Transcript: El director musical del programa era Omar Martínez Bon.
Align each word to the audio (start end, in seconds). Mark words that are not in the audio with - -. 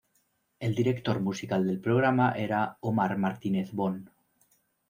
El 0.59 0.73
director 0.73 1.19
musical 1.21 1.67
del 1.67 1.79
programa 1.79 2.31
era 2.35 2.75
Omar 2.79 3.19
Martínez 3.19 3.71
Bon. 3.71 4.09